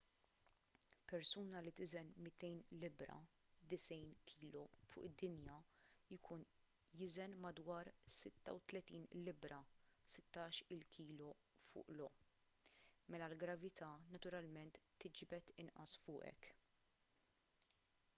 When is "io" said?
11.99-12.09